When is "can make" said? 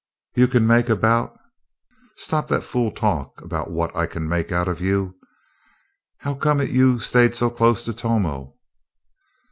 0.47-0.89, 4.07-4.51